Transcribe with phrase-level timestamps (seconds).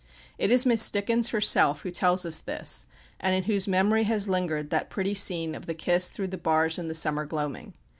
[0.39, 2.87] It is Miss Dickens herself who tells us this,
[3.19, 6.79] and in whose memory has lingered that pretty scene of the kiss through the bars
[6.79, 7.75] in the summer gloaming.